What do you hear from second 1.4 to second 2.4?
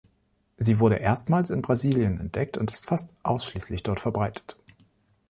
in Brasilien